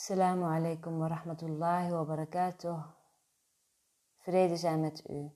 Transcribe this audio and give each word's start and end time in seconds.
Assalamu 0.00 0.44
alaikum 0.44 0.98
wa 0.98 1.08
rahmatullahi 1.08 1.90
wa 1.90 2.04
barakatuh. 2.04 2.84
Vrede 4.18 4.56
zijn 4.56 4.80
met 4.80 5.02
u. 5.08 5.30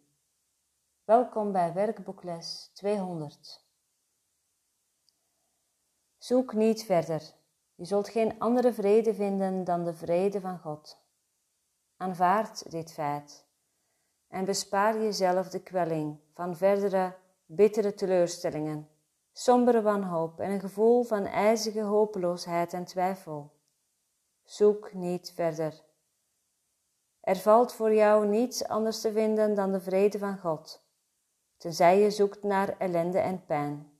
Welkom 1.05 1.52
bij 1.52 1.73
werkboekles 1.73 2.71
200. 2.75 3.64
Zoek 6.19 6.53
niet 6.53 6.85
verder. 6.85 7.35
Je 7.75 7.85
zult 7.85 8.09
geen 8.09 8.39
andere 8.39 8.73
vrede 8.73 9.14
vinden 9.14 9.64
dan 9.64 9.85
de 9.85 9.95
vrede 9.95 10.41
van 10.41 10.59
God. 10.59 10.99
Aanvaard 11.96 12.71
dit 12.71 12.93
feit 12.93 13.45
en 14.29 14.45
bespaar 14.45 14.99
jezelf 14.99 15.49
de 15.49 15.62
kwelling 15.62 16.19
van 16.35 16.57
verdere 16.57 17.17
bittere 17.46 17.95
teleurstellingen, 17.95 18.89
sombere 19.33 19.83
wanhoop 19.83 20.41
en 20.41 20.51
een 20.51 20.61
gevoel 20.61 21.03
van 21.03 21.27
ijzige 21.27 21.83
hopeloosheid 21.83 22.73
en 22.73 22.85
twijfel. 22.85 23.54
Zoek 24.45 24.93
niet 24.93 25.33
verder. 25.34 25.83
Er 27.21 27.37
valt 27.37 27.73
voor 27.73 27.95
jou 27.95 28.27
niets 28.27 28.65
anders 28.65 29.01
te 29.01 29.12
vinden 29.12 29.55
dan 29.55 29.73
de 29.73 29.80
vrede 29.80 30.19
van 30.19 30.39
God, 30.39 30.83
tenzij 31.57 31.98
je 31.98 32.11
zoekt 32.11 32.43
naar 32.43 32.79
ellende 32.79 33.19
en 33.19 33.45
pijn. 33.45 33.95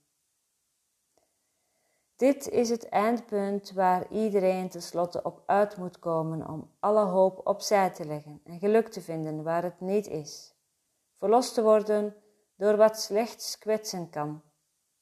Dit 2.15 2.49
is 2.49 2.69
het 2.69 2.89
eindpunt 2.89 3.71
waar 3.71 4.11
iedereen 4.11 4.69
tenslotte 4.69 5.23
op 5.23 5.43
uit 5.45 5.77
moet 5.77 5.99
komen 5.99 6.47
om 6.47 6.71
alle 6.79 7.05
hoop 7.05 7.47
opzij 7.47 7.89
te 7.89 8.05
leggen 8.05 8.41
en 8.43 8.59
geluk 8.59 8.87
te 8.87 9.01
vinden 9.01 9.43
waar 9.43 9.63
het 9.63 9.79
niet 9.79 10.07
is. 10.07 10.55
Verlost 11.17 11.53
te 11.53 11.61
worden 11.61 12.15
door 12.55 12.75
wat 12.77 12.99
slechts 12.99 13.57
kwetsen 13.57 14.09
kan. 14.09 14.41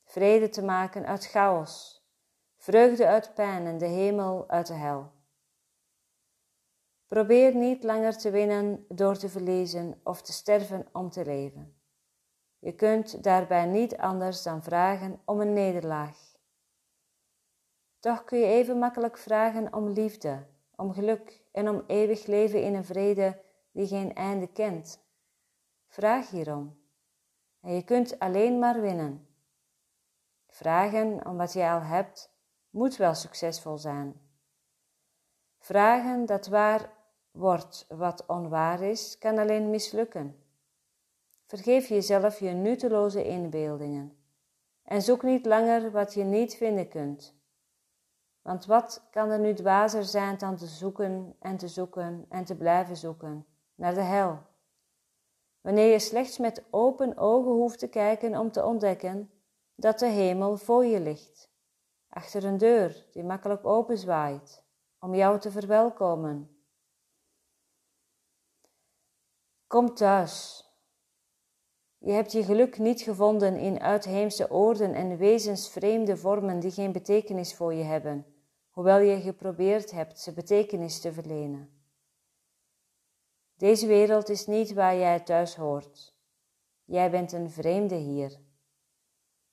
Vrede 0.03 0.49
te 0.49 0.63
maken 0.63 1.05
uit 1.05 1.25
chaos, 1.25 2.03
vreugde 2.57 3.07
uit 3.07 3.33
pijn 3.33 3.65
en 3.65 3.77
de 3.77 3.85
hemel 3.85 4.43
uit 4.47 4.67
de 4.67 4.73
hel. 4.73 5.11
Probeer 7.13 7.55
niet 7.55 7.83
langer 7.83 8.17
te 8.17 8.31
winnen 8.31 8.85
door 8.89 9.17
te 9.17 9.29
verliezen 9.29 9.99
of 10.03 10.21
te 10.21 10.33
sterven 10.33 10.87
om 10.91 11.09
te 11.09 11.25
leven. 11.25 11.75
Je 12.59 12.75
kunt 12.75 13.23
daarbij 13.23 13.65
niet 13.65 13.97
anders 13.97 14.43
dan 14.43 14.63
vragen 14.63 15.21
om 15.25 15.41
een 15.41 15.53
nederlaag. 15.53 16.17
Toch 17.99 18.23
kun 18.23 18.39
je 18.39 18.45
even 18.45 18.79
makkelijk 18.79 19.17
vragen 19.17 19.73
om 19.73 19.89
liefde, 19.89 20.47
om 20.75 20.93
geluk 20.93 21.41
en 21.51 21.69
om 21.69 21.83
eeuwig 21.87 22.25
leven 22.25 22.63
in 22.63 22.73
een 22.73 22.85
vrede 22.85 23.41
die 23.71 23.87
geen 23.87 24.13
einde 24.13 24.47
kent. 24.47 24.99
Vraag 25.87 26.29
hierom. 26.29 26.77
En 27.61 27.73
je 27.73 27.83
kunt 27.83 28.19
alleen 28.19 28.59
maar 28.59 28.81
winnen. 28.81 29.27
Vragen 30.47 31.25
om 31.25 31.37
wat 31.37 31.53
je 31.53 31.69
al 31.69 31.81
hebt 31.81 32.35
moet 32.69 32.95
wel 32.95 33.13
succesvol 33.13 33.77
zijn. 33.77 34.21
Vragen 35.57 36.25
dat 36.25 36.47
waar 36.47 37.01
wordt 37.33 37.85
wat 37.89 38.25
onwaar 38.25 38.81
is, 38.81 39.17
kan 39.17 39.37
alleen 39.37 39.69
mislukken. 39.69 40.37
Vergeef 41.45 41.87
jezelf 41.87 42.39
je 42.39 42.49
nutteloze 42.49 43.23
inbeeldingen 43.23 44.17
en 44.83 45.01
zoek 45.01 45.23
niet 45.23 45.45
langer 45.45 45.91
wat 45.91 46.13
je 46.13 46.23
niet 46.23 46.55
vinden 46.55 46.87
kunt. 46.87 47.35
Want 48.41 48.65
wat 48.65 49.07
kan 49.11 49.29
er 49.29 49.39
nu 49.39 49.53
dwazer 49.53 50.03
zijn 50.03 50.37
dan 50.37 50.55
te 50.55 50.67
zoeken 50.67 51.35
en 51.39 51.57
te 51.57 51.67
zoeken 51.67 52.25
en 52.29 52.43
te 52.43 52.55
blijven 52.55 52.97
zoeken 52.97 53.45
naar 53.75 53.93
de 53.93 54.01
hel? 54.01 54.39
Wanneer 55.61 55.91
je 55.91 55.99
slechts 55.99 56.37
met 56.37 56.63
open 56.69 57.17
ogen 57.17 57.51
hoeft 57.51 57.79
te 57.79 57.87
kijken 57.87 58.37
om 58.37 58.51
te 58.51 58.65
ontdekken 58.65 59.31
dat 59.75 59.99
de 59.99 60.07
hemel 60.07 60.57
voor 60.57 60.85
je 60.85 60.99
ligt, 60.99 61.49
achter 62.09 62.43
een 62.43 62.57
deur 62.57 63.05
die 63.11 63.23
makkelijk 63.23 63.65
openzwaait, 63.65 64.63
om 64.99 65.15
jou 65.15 65.39
te 65.39 65.51
verwelkomen 65.51 66.52
Kom 69.73 69.93
thuis. 69.93 70.65
Je 71.97 72.11
hebt 72.11 72.31
je 72.31 72.43
geluk 72.43 72.77
niet 72.77 73.01
gevonden 73.01 73.57
in 73.57 73.79
uitheemse 73.79 74.51
oorden 74.51 74.93
en 74.93 75.17
wezensvreemde 75.17 76.17
vormen 76.17 76.59
die 76.59 76.71
geen 76.71 76.91
betekenis 76.91 77.55
voor 77.55 77.73
je 77.73 77.83
hebben, 77.83 78.25
hoewel 78.69 78.99
je 78.99 79.21
geprobeerd 79.21 79.91
hebt 79.91 80.19
ze 80.19 80.33
betekenis 80.33 80.99
te 80.99 81.13
verlenen. 81.13 81.69
Deze 83.57 83.87
wereld 83.87 84.29
is 84.29 84.47
niet 84.47 84.73
waar 84.73 84.95
jij 84.95 85.19
thuis 85.19 85.55
hoort. 85.55 86.15
Jij 86.83 87.11
bent 87.11 87.31
een 87.31 87.49
vreemde 87.49 87.95
hier. 87.95 88.39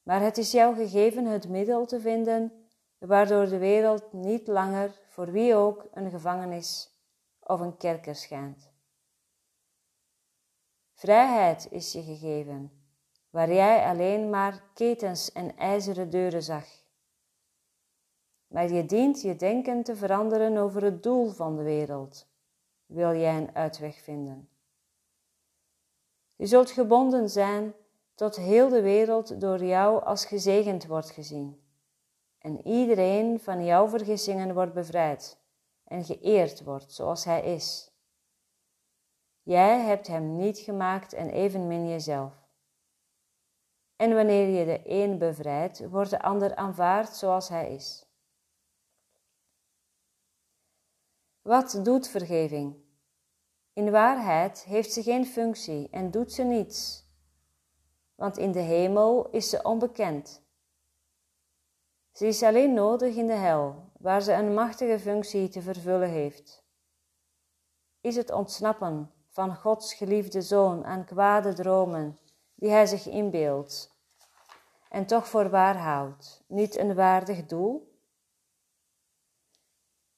Maar 0.03 0.22
het 0.22 0.38
is 0.38 0.53
jou 0.53 0.75
gegeven 0.75 1.25
het 1.25 1.48
middel 1.48 1.86
te 1.86 2.00
vinden 2.00 2.53
waardoor 2.98 3.48
de 3.48 3.59
wereld 3.59 4.12
niet 4.12 4.47
langer 4.47 5.00
voor 5.09 5.32
wie 5.32 5.54
ook 5.54 5.86
een 5.92 6.10
gevangenis 6.10 6.91
of 7.41 7.60
een 7.60 7.76
kerker 7.76 8.14
schijnt. 8.14 8.69
Vrijheid 11.00 11.68
is 11.70 11.92
je 11.92 12.02
gegeven, 12.02 12.72
waar 13.30 13.52
jij 13.52 13.84
alleen 13.84 14.30
maar 14.30 14.62
ketens 14.74 15.32
en 15.32 15.56
ijzeren 15.56 16.10
deuren 16.10 16.42
zag. 16.42 16.66
Maar 18.46 18.72
je 18.72 18.86
dient 18.86 19.22
je 19.22 19.36
denken 19.36 19.82
te 19.82 19.96
veranderen 19.96 20.56
over 20.56 20.82
het 20.82 21.02
doel 21.02 21.30
van 21.30 21.56
de 21.56 21.62
wereld, 21.62 22.26
wil 22.86 23.14
jij 23.14 23.36
een 23.36 23.54
uitweg 23.54 24.00
vinden. 24.02 24.48
Je 26.36 26.46
zult 26.46 26.70
gebonden 26.70 27.30
zijn 27.30 27.74
tot 28.14 28.36
heel 28.36 28.68
de 28.68 28.82
wereld 28.82 29.40
door 29.40 29.64
jou 29.64 30.04
als 30.04 30.24
gezegend 30.24 30.86
wordt 30.86 31.10
gezien. 31.10 31.62
En 32.38 32.66
iedereen 32.66 33.40
van 33.40 33.64
jouw 33.64 33.88
vergissingen 33.88 34.54
wordt 34.54 34.74
bevrijd 34.74 35.38
en 35.84 36.04
geëerd 36.04 36.64
wordt 36.64 36.92
zoals 36.92 37.24
hij 37.24 37.54
is. 37.54 37.89
Jij 39.50 39.80
hebt 39.80 40.06
hem 40.06 40.36
niet 40.36 40.58
gemaakt 40.58 41.12
en 41.12 41.30
evenmin 41.30 41.88
jezelf. 41.88 42.32
En 43.96 44.14
wanneer 44.14 44.48
je 44.48 44.64
de 44.64 44.80
een 44.84 45.18
bevrijdt, 45.18 45.88
wordt 45.88 46.10
de 46.10 46.22
ander 46.22 46.54
aanvaard 46.54 47.16
zoals 47.16 47.48
hij 47.48 47.74
is. 47.74 48.06
Wat 51.42 51.80
doet 51.82 52.08
vergeving? 52.08 52.76
In 53.72 53.90
waarheid 53.90 54.64
heeft 54.64 54.92
ze 54.92 55.02
geen 55.02 55.26
functie 55.26 55.88
en 55.90 56.10
doet 56.10 56.32
ze 56.32 56.42
niets, 56.42 57.06
want 58.14 58.38
in 58.38 58.52
de 58.52 58.58
hemel 58.58 59.30
is 59.30 59.50
ze 59.50 59.62
onbekend. 59.62 60.42
Ze 62.12 62.26
is 62.26 62.42
alleen 62.42 62.74
nodig 62.74 63.16
in 63.16 63.26
de 63.26 63.32
hel, 63.32 63.90
waar 63.98 64.22
ze 64.22 64.32
een 64.32 64.54
machtige 64.54 64.98
functie 64.98 65.48
te 65.48 65.62
vervullen 65.62 66.10
heeft. 66.10 66.64
Is 68.00 68.16
het 68.16 68.30
ontsnappen 68.32 69.10
van 69.40 69.56
Gods 69.56 69.94
geliefde 69.94 70.42
zoon 70.42 70.84
aan 70.84 71.04
kwade 71.04 71.52
dromen 71.52 72.18
die 72.54 72.70
hij 72.70 72.86
zich 72.86 73.06
inbeeldt 73.06 73.96
en 74.88 75.06
toch 75.06 75.28
voor 75.28 75.50
waar 75.50 75.76
houdt, 75.76 76.42
niet 76.46 76.76
een 76.76 76.94
waardig 76.94 77.46
doel? 77.46 77.98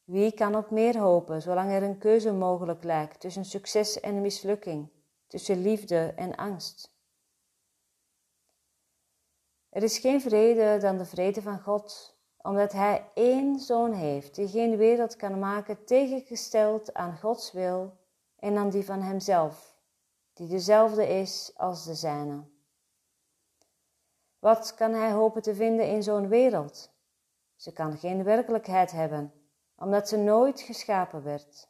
Wie 0.04 0.32
kan 0.32 0.56
op 0.56 0.70
meer 0.70 0.98
hopen 0.98 1.42
zolang 1.42 1.70
er 1.70 1.82
een 1.82 1.98
keuze 1.98 2.32
mogelijk 2.32 2.84
lijkt 2.84 3.20
tussen 3.20 3.44
succes 3.44 4.00
en 4.00 4.20
mislukking, 4.20 4.88
tussen 5.26 5.62
liefde 5.62 6.12
en 6.16 6.34
angst? 6.34 6.94
Er 9.68 9.82
is 9.82 9.98
geen 9.98 10.20
vrede 10.20 10.78
dan 10.80 10.98
de 10.98 11.06
vrede 11.06 11.42
van 11.42 11.60
God, 11.60 12.16
omdat 12.36 12.72
Hij 12.72 13.10
één 13.14 13.58
zoon 13.58 13.92
heeft 13.92 14.34
die 14.34 14.48
geen 14.48 14.76
wereld 14.76 15.16
kan 15.16 15.38
maken 15.38 15.84
tegengesteld 15.84 16.94
aan 16.94 17.18
Gods 17.18 17.52
wil 17.52 18.00
en 18.42 18.54
dan 18.54 18.70
die 18.70 18.84
van 18.84 19.02
hemzelf, 19.02 19.76
die 20.32 20.48
dezelfde 20.48 21.08
is 21.08 21.52
als 21.56 21.84
de 21.84 21.94
zijne. 21.94 22.44
Wat 24.38 24.74
kan 24.74 24.92
hij 24.92 25.12
hopen 25.12 25.42
te 25.42 25.54
vinden 25.54 25.88
in 25.88 26.02
zo'n 26.02 26.28
wereld? 26.28 26.90
Ze 27.56 27.72
kan 27.72 27.96
geen 27.96 28.24
werkelijkheid 28.24 28.92
hebben, 28.92 29.32
omdat 29.76 30.08
ze 30.08 30.16
nooit 30.16 30.60
geschapen 30.60 31.22
werd. 31.22 31.68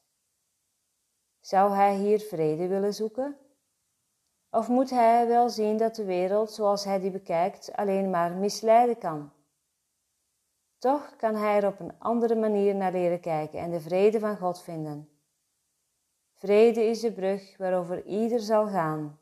Zou 1.40 1.72
hij 1.72 1.96
hier 1.96 2.20
vrede 2.20 2.66
willen 2.66 2.94
zoeken? 2.94 3.36
Of 4.50 4.68
moet 4.68 4.90
hij 4.90 5.26
wel 5.26 5.48
zien 5.48 5.76
dat 5.76 5.94
de 5.94 6.04
wereld, 6.04 6.52
zoals 6.52 6.84
hij 6.84 7.00
die 7.00 7.10
bekijkt, 7.10 7.72
alleen 7.72 8.10
maar 8.10 8.32
misleiden 8.32 8.98
kan? 8.98 9.32
Toch 10.78 11.16
kan 11.16 11.34
hij 11.34 11.56
er 11.56 11.66
op 11.66 11.80
een 11.80 11.98
andere 11.98 12.34
manier 12.34 12.74
naar 12.74 12.92
leren 12.92 13.20
kijken 13.20 13.58
en 13.58 13.70
de 13.70 13.80
vrede 13.80 14.20
van 14.20 14.36
God 14.36 14.62
vinden. 14.62 15.11
Vrede 16.42 16.84
is 16.84 17.00
de 17.00 17.12
brug 17.12 17.56
waarover 17.56 18.04
ieder 18.04 18.40
zal 18.40 18.66
gaan. 18.66 19.18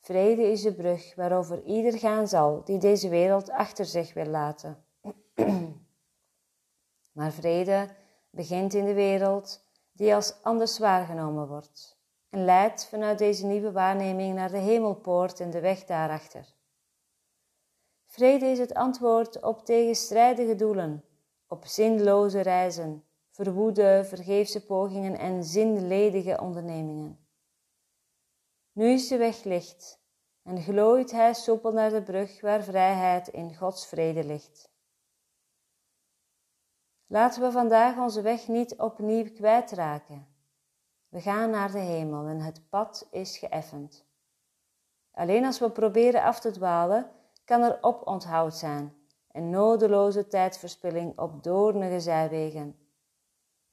Vrede 0.00 0.42
is 0.42 0.62
de 0.62 0.74
brug 0.74 1.14
waarover 1.14 1.62
ieder 1.62 1.98
gaan 1.98 2.28
zal 2.28 2.64
die 2.64 2.78
deze 2.78 3.08
wereld 3.08 3.50
achter 3.50 3.84
zich 3.84 4.14
wil 4.14 4.26
laten. 4.26 4.84
maar 7.16 7.32
vrede 7.32 7.88
begint 8.30 8.74
in 8.74 8.84
de 8.84 8.94
wereld 8.94 9.64
die 9.92 10.14
als 10.14 10.42
anders 10.42 10.78
waargenomen 10.78 11.48
wordt 11.48 11.98
en 12.30 12.44
leidt 12.44 12.86
vanuit 12.86 13.18
deze 13.18 13.46
nieuwe 13.46 13.72
waarneming 13.72 14.34
naar 14.34 14.50
de 14.50 14.58
hemelpoort 14.58 15.40
en 15.40 15.50
de 15.50 15.60
weg 15.60 15.84
daarachter. 15.84 16.54
Vrede 18.04 18.46
is 18.46 18.58
het 18.58 18.74
antwoord 18.74 19.42
op 19.42 19.64
tegenstrijdige 19.64 20.54
doelen, 20.54 21.04
op 21.46 21.64
zinloze 21.64 22.40
reizen, 22.40 23.05
verwoede, 23.36 24.04
vergeefse 24.04 24.66
pogingen 24.66 25.18
en 25.18 25.44
zinledige 25.44 26.40
ondernemingen. 26.40 27.26
Nu 28.72 28.86
is 28.86 29.08
de 29.08 29.16
weg 29.16 29.44
licht 29.44 30.00
en 30.42 30.62
glooit 30.62 31.10
hij 31.10 31.34
soepel 31.34 31.72
naar 31.72 31.90
de 31.90 32.02
brug 32.02 32.40
waar 32.40 32.62
vrijheid 32.62 33.28
in 33.28 33.56
Gods 33.56 33.86
vrede 33.86 34.24
ligt. 34.24 34.70
Laten 37.06 37.42
we 37.42 37.50
vandaag 37.50 37.98
onze 37.98 38.22
weg 38.22 38.48
niet 38.48 38.78
opnieuw 38.78 39.32
kwijtraken. 39.32 40.26
We 41.08 41.20
gaan 41.20 41.50
naar 41.50 41.72
de 41.72 41.78
hemel 41.78 42.26
en 42.26 42.40
het 42.40 42.68
pad 42.68 43.08
is 43.10 43.38
geëffend. 43.38 44.06
Alleen 45.12 45.44
als 45.44 45.58
we 45.58 45.70
proberen 45.70 46.22
af 46.22 46.40
te 46.40 46.50
dwalen, 46.50 47.10
kan 47.44 47.62
er 47.62 47.78
oponthoud 47.80 48.54
zijn 48.54 48.94
en 49.28 49.50
nodeloze 49.50 50.26
tijdverspilling 50.26 51.18
op 51.18 51.42
doornige 51.42 52.00
zijwegen. 52.00 52.85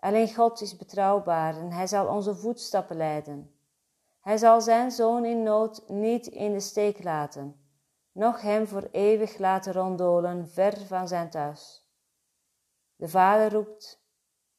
Alleen 0.04 0.34
God 0.34 0.62
is 0.62 0.76
betrouwbaar 0.76 1.58
en 1.58 1.72
Hij 1.72 1.88
zal 1.88 2.08
onze 2.08 2.36
voetstappen 2.36 2.98
leiden. 2.98 3.56
Hij 4.20 4.38
zal 4.38 4.62
zijn 4.62 4.92
zoon 4.92 5.26
in 5.26 5.44
nood 5.44 5.90
niet 5.90 6.28
in 6.28 6.54
de 6.54 6.60
steek 6.60 7.04
laten, 7.04 7.56
noch 8.12 8.42
hem 8.42 8.68
voor 8.68 8.88
eeuwig 8.92 9.38
laten 9.38 9.74
ronddolen 9.74 10.48
ver 10.48 10.78
van 10.86 11.08
zijn 11.08 11.30
thuis. 11.30 11.88
De 12.96 13.08
vader 13.08 13.52
roept, 13.52 14.04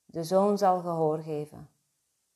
de 0.05 0.25
zoon 0.25 0.59
zal 0.59 0.81
gehoor 0.81 1.19
geven. 1.19 1.71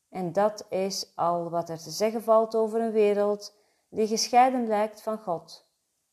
En 0.08 0.32
dat 0.32 0.66
is 0.68 1.12
al 1.14 1.50
wat 1.50 1.68
er 1.68 1.78
te 1.78 1.90
zeggen 1.90 2.22
valt 2.22 2.54
over 2.54 2.80
een 2.80 2.92
wereld 2.92 3.54
die 3.88 4.06
gescheiden 4.06 4.66
lijkt 4.66 5.02
van 5.02 5.18
God 5.18 5.66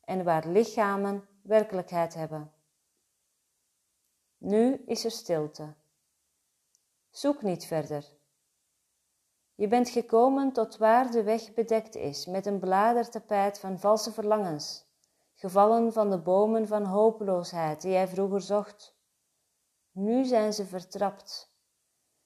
en 0.03 0.23
waar 0.23 0.47
lichamen 0.47 1.27
werkelijkheid 1.41 2.13
hebben. 2.13 2.51
Nu 4.37 4.83
is 4.85 5.05
er 5.05 5.11
stilte. 5.11 5.73
Zoek 7.15 7.41
niet 7.41 7.65
verder. 7.65 8.05
Je 9.53 9.67
bent 9.67 9.89
gekomen 9.89 10.51
tot 10.51 10.77
waar 10.77 11.11
de 11.11 11.23
weg 11.23 11.53
bedekt 11.53 11.95
is 11.95 12.25
met 12.25 12.45
een 12.45 12.59
bladertapijt 12.59 13.59
van 13.59 13.79
valse 13.79 14.11
verlangens, 14.11 14.85
gevallen 15.33 15.93
van 15.93 16.09
de 16.09 16.17
bomen 16.17 16.67
van 16.67 16.83
hopeloosheid 16.83 17.81
die 17.81 17.91
jij 17.91 18.07
vroeger 18.07 18.41
zocht. 18.41 18.95
Nu 19.91 20.23
zijn 20.25 20.53
ze 20.53 20.65
vertrapt. 20.65 21.53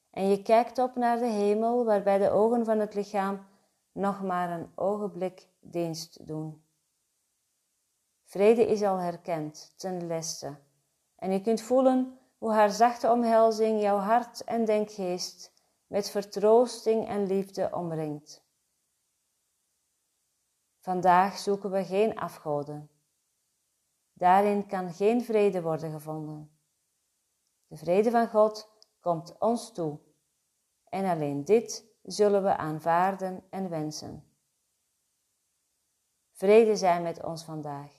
En 0.10 0.30
je 0.30 0.42
kijkt 0.42 0.78
op 0.78 0.96
naar 0.96 1.18
de 1.18 1.30
hemel, 1.30 1.86
waarbij 1.86 2.18
de 2.18 2.30
ogen 2.30 2.66
van 2.66 2.80
het 2.80 2.94
lichaam 2.94 3.48
nog 3.92 4.24
maar 4.24 4.50
een 4.60 4.72
ogenblik 4.76 5.48
dienst 5.60 6.28
doen. 6.28 6.64
Vrede 8.24 8.66
is 8.66 8.82
al 8.82 8.98
herkend, 8.98 9.74
ten 9.76 10.08
leste, 10.08 10.58
en 11.16 11.32
je 11.32 11.42
kunt 11.42 11.62
voelen 11.62 12.20
hoe 12.40 12.52
haar 12.52 12.72
zachte 12.72 13.12
omhelzing 13.12 13.82
jouw 13.82 13.98
hart 13.98 14.44
en 14.44 14.66
denkgeest 14.66 15.54
met 15.88 16.10
vertroosting 16.10 17.08
en 17.08 17.28
liefde 17.28 17.70
omringt. 17.74 18.44
Vandaag 20.80 21.38
zoeken 21.38 21.72
we 21.72 21.86
geen 21.86 22.20
afgoden. 22.20 22.90
Daarin 24.14 24.68
kan 24.68 24.94
geen 24.94 25.24
vrede 25.24 25.62
worden 25.62 25.92
gevonden. 25.92 26.60
De 27.68 27.78
vrede 27.78 28.12
van 28.12 28.28
God 28.28 28.70
komt 29.00 29.38
ons 29.38 29.72
toe 29.72 30.00
en 30.84 31.06
alleen 31.06 31.44
dit 31.44 31.86
zullen 32.04 32.44
we 32.44 32.58
aanvaarden 32.58 33.44
en 33.50 33.70
wensen. 33.70 34.24
Vrede 36.32 36.76
zij 36.76 37.02
met 37.02 37.24
ons 37.24 37.44
vandaag. 37.44 37.92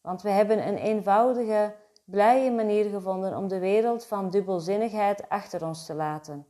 Want 0.00 0.22
we 0.22 0.30
hebben 0.30 0.66
een 0.68 0.76
eenvoudige, 0.76 1.76
blije 2.04 2.50
manier 2.50 2.90
gevonden 2.90 3.36
om 3.36 3.48
de 3.48 3.58
wereld 3.58 4.04
van 4.04 4.30
dubbelzinnigheid 4.30 5.28
achter 5.28 5.66
ons 5.66 5.86
te 5.86 5.94
laten 5.94 6.46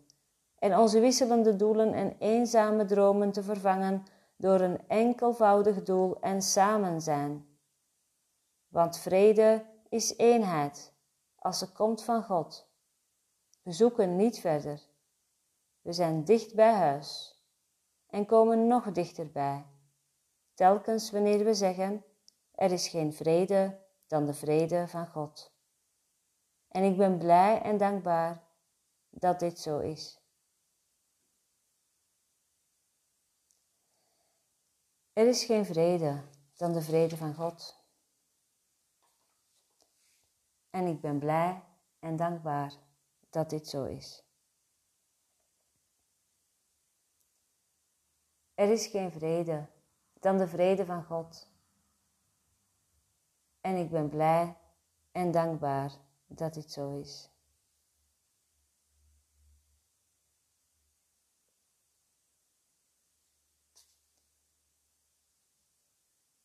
en 0.62 0.78
onze 0.78 1.00
wisselende 1.00 1.56
doelen 1.56 1.94
en 1.94 2.16
eenzame 2.18 2.84
dromen 2.84 3.32
te 3.32 3.42
vervangen 3.42 4.04
door 4.36 4.60
een 4.60 4.88
enkelvoudig 4.88 5.82
doel 5.82 6.20
en 6.20 6.42
samen 6.42 7.00
zijn. 7.00 7.46
Want 8.68 8.98
vrede 8.98 9.64
is 9.88 10.16
eenheid 10.16 10.92
als 11.36 11.58
ze 11.58 11.72
komt 11.72 12.04
van 12.04 12.22
God. 12.22 12.70
We 13.62 13.72
zoeken 13.72 14.16
niet 14.16 14.38
verder. 14.38 14.80
We 15.80 15.92
zijn 15.92 16.24
dicht 16.24 16.54
bij 16.54 16.72
huis 16.72 17.40
en 18.06 18.26
komen 18.26 18.66
nog 18.66 18.92
dichterbij, 18.92 19.66
telkens 20.54 21.10
wanneer 21.10 21.44
we 21.44 21.54
zeggen: 21.54 22.04
Er 22.54 22.72
is 22.72 22.88
geen 22.88 23.12
vrede 23.12 23.78
dan 24.12 24.26
de 24.26 24.34
vrede 24.34 24.88
van 24.88 25.06
God. 25.06 25.52
En 26.68 26.84
ik 26.84 26.96
ben 26.96 27.18
blij 27.18 27.62
en 27.62 27.76
dankbaar 27.76 28.42
dat 29.08 29.40
dit 29.40 29.58
zo 29.58 29.78
is. 29.78 30.20
Er 35.12 35.28
is 35.28 35.44
geen 35.44 35.64
vrede 35.64 36.22
dan 36.54 36.72
de 36.72 36.82
vrede 36.82 37.16
van 37.16 37.34
God. 37.34 37.86
En 40.70 40.86
ik 40.86 41.00
ben 41.00 41.18
blij 41.18 41.62
en 41.98 42.16
dankbaar 42.16 42.72
dat 43.30 43.50
dit 43.50 43.68
zo 43.68 43.84
is. 43.84 44.24
Er 48.54 48.70
is 48.70 48.86
geen 48.86 49.12
vrede 49.12 49.68
dan 50.20 50.38
de 50.38 50.48
vrede 50.48 50.84
van 50.84 51.04
God. 51.04 51.51
En 53.62 53.76
ik 53.76 53.90
ben 53.90 54.08
blij 54.08 54.56
en 55.12 55.30
dankbaar 55.30 55.92
dat 56.26 56.54
dit 56.54 56.72
zo 56.72 56.98
is. 56.98 57.30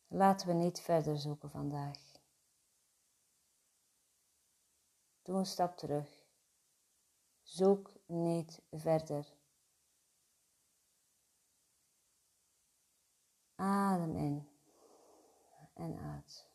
Laten 0.06 0.46
we 0.46 0.52
niet 0.52 0.80
verder 0.80 1.18
zoeken 1.18 1.50
vandaag. 1.50 1.98
Doe 5.22 5.36
een 5.36 5.46
stap 5.46 5.76
terug. 5.76 6.26
Zoek 7.42 7.92
niet 8.06 8.62
verder. 8.70 9.26
Adem 13.54 14.16
in 14.16 14.48
en 15.74 15.98
uit. 15.98 16.47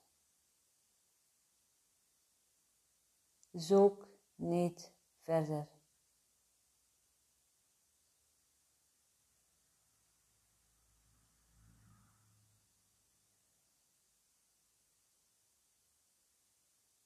Zoek 3.53 4.07
niet 4.35 4.93
verder. 5.21 5.67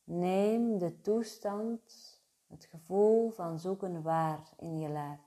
Neem 0.03 0.77
de 0.77 1.01
toestand, 1.01 1.81
het 2.47 2.65
gevoel 2.65 3.29
van 3.29 3.59
zoeken 3.59 4.01
waar 4.01 4.53
in 4.57 4.77
je 4.79 4.89
lijf. 4.89 5.19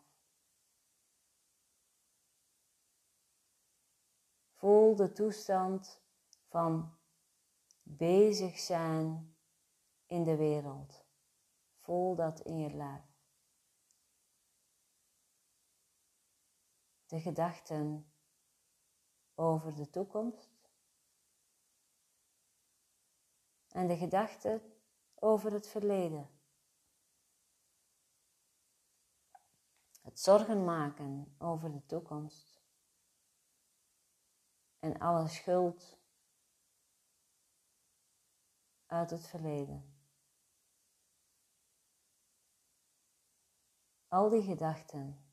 Voel 4.52 4.96
de 4.96 5.12
toestand 5.12 6.02
van 6.48 6.98
bezig 7.82 8.58
zijn 8.58 9.36
in 10.06 10.24
de 10.24 10.36
wereld. 10.36 10.99
Voel 11.90 12.14
dat 12.14 12.40
in 12.40 12.58
je 12.58 12.70
lijf. 12.70 13.04
De 17.06 17.20
gedachten 17.20 18.12
over 19.34 19.76
de 19.76 19.90
toekomst 19.90 20.70
en 23.68 23.86
de 23.86 23.96
gedachten 23.96 24.80
over 25.14 25.52
het 25.52 25.68
verleden. 25.68 26.30
Het 30.00 30.20
zorgen 30.20 30.64
maken 30.64 31.34
over 31.38 31.72
de 31.72 31.86
toekomst 31.86 32.62
en 34.78 34.98
alle 34.98 35.28
schuld 35.28 35.98
uit 38.86 39.10
het 39.10 39.26
verleden. 39.26 39.89
Al 44.10 44.28
die 44.28 44.42
gedachten, 44.42 45.24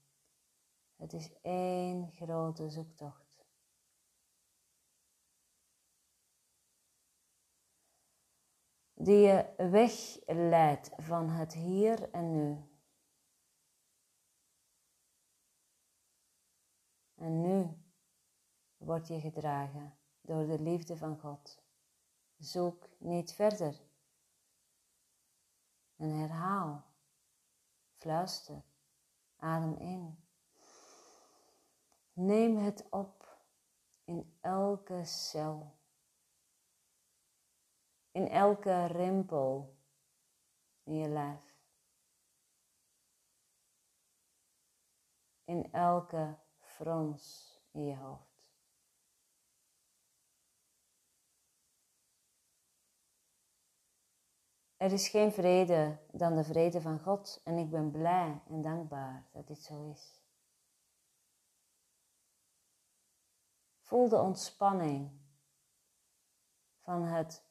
het 0.96 1.14
is 1.14 1.42
één 1.42 2.12
grote 2.12 2.70
zoektocht. 2.70 3.46
Die 8.94 9.18
je 9.18 9.54
wegleidt 9.58 10.90
van 10.96 11.30
het 11.30 11.54
hier 11.54 12.12
en 12.12 12.32
nu. 12.32 12.70
En 17.16 17.42
nu 17.42 17.86
word 18.78 19.08
je 19.08 19.20
gedragen 19.20 19.98
door 20.22 20.48
de 20.48 20.60
liefde 20.60 20.98
van 20.98 21.20
God. 21.20 21.62
Zoek 22.38 22.90
niet 23.00 23.34
verder. 23.34 23.82
En 25.96 26.10
herhaal. 26.10 26.86
Fluister. 27.96 28.67
Adem 29.38 29.76
in. 29.78 30.24
Neem 32.14 32.58
het 32.58 32.90
op 32.90 33.40
in 34.04 34.38
elke 34.42 35.04
cel. 35.06 35.76
In 38.12 38.28
elke 38.28 38.86
rimpel 38.86 39.78
in 40.84 40.96
je 40.96 41.08
lijf. 41.08 41.56
In 45.44 45.72
elke 45.72 46.38
frons 46.60 47.56
in 47.72 47.86
je 47.86 47.96
hoofd. 47.96 48.37
Er 54.78 54.92
is 54.92 55.08
geen 55.08 55.32
vrede 55.32 55.98
dan 56.12 56.36
de 56.36 56.44
vrede 56.44 56.82
van 56.82 57.00
God 57.00 57.42
en 57.44 57.58
ik 57.58 57.70
ben 57.70 57.92
blij 57.92 58.42
en 58.50 58.62
dankbaar 58.62 59.28
dat 59.32 59.48
dit 59.48 59.64
zo 59.64 59.90
is. 59.92 60.22
Voel 63.80 64.10
de 64.10 64.20
ontspanning 64.20 65.12
van 66.80 67.04
het 67.04 67.44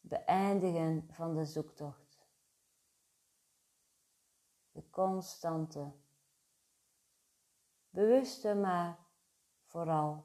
beëindigen 0.00 1.08
van 1.10 1.34
de 1.34 1.44
zoektocht. 1.44 2.26
De 4.72 4.90
constante, 4.90 5.92
bewuste, 7.90 8.54
maar 8.54 8.98
vooral 9.64 10.24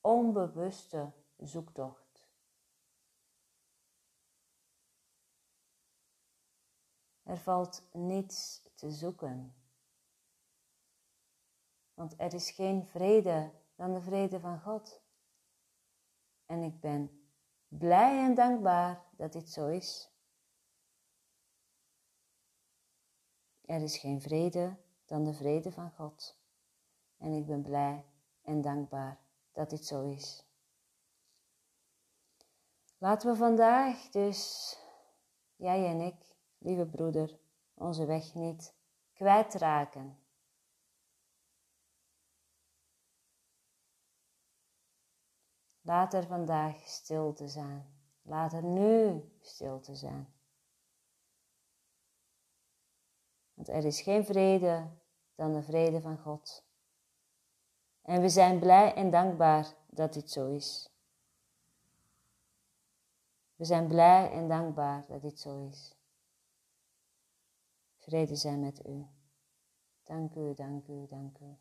onbewuste 0.00 1.12
zoektocht. 1.36 2.01
Er 7.32 7.38
valt 7.38 7.82
niets 7.92 8.62
te 8.74 8.90
zoeken. 8.90 9.54
Want 11.94 12.14
er 12.20 12.34
is 12.34 12.50
geen 12.50 12.86
vrede 12.86 13.52
dan 13.74 13.92
de 13.92 14.00
vrede 14.00 14.40
van 14.40 14.60
God. 14.60 15.02
En 16.46 16.62
ik 16.62 16.80
ben 16.80 17.26
blij 17.68 18.24
en 18.24 18.34
dankbaar 18.34 19.04
dat 19.16 19.32
dit 19.32 19.50
zo 19.50 19.68
is. 19.68 20.10
Er 23.64 23.82
is 23.82 23.98
geen 23.98 24.20
vrede 24.20 24.76
dan 25.04 25.24
de 25.24 25.32
vrede 25.32 25.72
van 25.72 25.90
God. 25.90 26.36
En 27.16 27.32
ik 27.32 27.46
ben 27.46 27.62
blij 27.62 28.04
en 28.42 28.60
dankbaar 28.60 29.18
dat 29.52 29.70
dit 29.70 29.86
zo 29.86 30.02
is. 30.02 30.46
Laten 32.98 33.30
we 33.30 33.36
vandaag 33.36 34.08
dus, 34.08 34.76
jij 35.56 35.86
en 35.86 36.00
ik, 36.00 36.31
lieve 36.62 36.86
broeder, 36.86 37.38
onze 37.74 38.04
weg 38.04 38.34
niet 38.34 38.74
kwijtraken. 39.12 40.18
Laat 45.80 46.14
er 46.14 46.26
vandaag 46.26 46.88
stilte 46.88 47.48
zijn. 47.48 47.86
Laat 48.22 48.52
er 48.52 48.64
nu 48.64 49.24
stilte 49.40 49.94
zijn. 49.94 50.34
Want 53.54 53.68
er 53.68 53.84
is 53.84 54.00
geen 54.00 54.24
vrede 54.24 54.90
dan 55.34 55.52
de 55.52 55.62
vrede 55.62 56.00
van 56.00 56.18
God. 56.18 56.64
En 58.02 58.20
we 58.20 58.28
zijn 58.28 58.58
blij 58.58 58.94
en 58.94 59.10
dankbaar 59.10 59.74
dat 59.86 60.12
dit 60.12 60.30
zo 60.30 60.46
is. 60.46 60.90
We 63.54 63.64
zijn 63.64 63.86
blij 63.86 64.30
en 64.30 64.48
dankbaar 64.48 65.06
dat 65.06 65.22
dit 65.22 65.40
zo 65.40 65.66
is. 65.66 66.01
Vrede 68.02 68.36
zijn 68.36 68.60
met 68.60 68.86
u. 68.86 69.06
Dank 70.02 70.34
u, 70.34 70.54
dank 70.54 70.88
u, 70.88 71.06
dank 71.06 71.38
u. 71.38 71.56